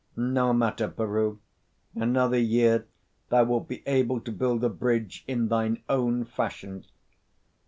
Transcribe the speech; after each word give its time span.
"No 0.17 0.51
matter, 0.51 0.87
Peroo. 0.87 1.37
Another 1.93 2.39
year 2.39 2.87
thou 3.29 3.43
wilt 3.43 3.67
be 3.67 3.83
able 3.85 4.19
to 4.21 4.31
build 4.31 4.63
a 4.63 4.69
bridge 4.69 5.23
in 5.27 5.47
thine 5.49 5.83
own 5.87 6.25
fashion." 6.25 6.85